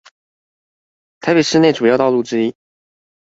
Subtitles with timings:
[1.19, 2.55] 台北市內主要道路之一